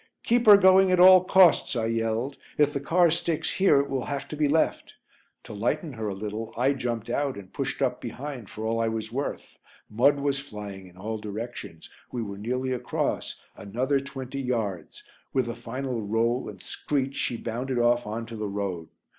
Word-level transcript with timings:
"Keep 0.23 0.47
her 0.47 0.57
going 0.57 0.91
at 0.91 0.99
all 0.99 1.23
costs," 1.23 1.75
I 1.75 1.85
yelled, 1.85 2.35
"if 2.57 2.73
the 2.73 2.79
car 2.79 3.11
sticks 3.11 3.51
here 3.51 3.79
it 3.79 3.87
will 3.87 4.05
have 4.05 4.27
to 4.29 4.35
be 4.35 4.47
left." 4.47 4.95
To 5.43 5.53
lighten 5.53 5.93
her 5.93 6.07
a 6.09 6.15
little 6.15 6.51
I 6.57 6.73
jumped 6.73 7.07
out 7.07 7.35
and 7.37 7.53
pushed 7.53 7.83
up 7.83 8.01
behind 8.01 8.49
for 8.49 8.65
all 8.65 8.79
I 8.79 8.87
was 8.87 9.11
worth. 9.11 9.59
Mud 9.91 10.19
was 10.19 10.39
flying 10.39 10.87
in 10.87 10.97
all 10.97 11.19
directions; 11.19 11.87
we 12.11 12.23
were 12.23 12.39
nearly 12.39 12.71
across; 12.71 13.39
another 13.55 13.99
twenty 13.99 14.41
yards. 14.41 15.03
With 15.33 15.47
a 15.47 15.55
final 15.55 16.01
roll 16.01 16.49
and 16.49 16.63
screech 16.63 17.15
she 17.15 17.37
bounded 17.37 17.77
off 17.77 18.07
on 18.07 18.25
to 18.25 18.35
the 18.35 18.47
road. 18.47 18.89